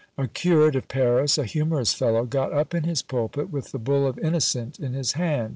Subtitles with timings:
[0.17, 4.07] A curate of Paris, a humorous fellow, got up in his pulpit with the bull
[4.07, 5.49] of Innocent in his hand.